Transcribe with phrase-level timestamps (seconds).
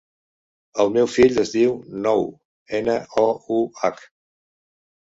[0.83, 1.75] El meu fill es diu
[2.09, 2.27] Nouh:
[2.81, 4.05] ena, o, u, hac.